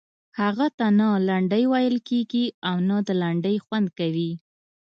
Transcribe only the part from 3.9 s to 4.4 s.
کوي.